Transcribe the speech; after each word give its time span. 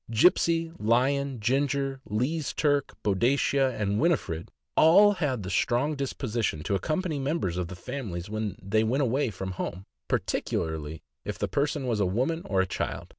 Gipsey, 0.09 0.71
Lion, 0.79 1.39
Ginger, 1.39 2.01
Lee's 2.05 2.53
Turk, 2.53 2.95
Boadicea, 3.03 3.79
and 3.79 3.99
Winifred 3.99 4.49
all 4.75 5.11
had 5.11 5.43
the 5.43 5.51
strong 5.51 5.93
disposition 5.95 6.63
to 6.63 6.73
accompany 6.73 7.19
members 7.19 7.55
of 7.55 7.67
the 7.67 7.75
families 7.75 8.27
when 8.27 8.55
they 8.59 8.83
went 8.83 9.03
away 9.03 9.29
from 9.29 9.51
home, 9.51 9.85
particularly 10.07 11.03
if 11.23 11.37
the 11.37 11.47
person 11.47 11.85
was 11.85 11.99
a 11.99 12.07
woman 12.07 12.41
or 12.45 12.61
a 12.61 12.65
child. 12.65 13.09